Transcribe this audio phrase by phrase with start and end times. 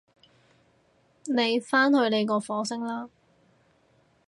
[1.25, 3.07] 你返去你個火星啦